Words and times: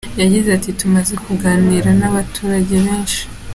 Yagize 0.21 0.47
ati 0.57 0.69
“Tumaze 0.79 1.13
kuganira 1.25 1.89
n’abaturage 1.99 2.75
benshi. 2.85 3.21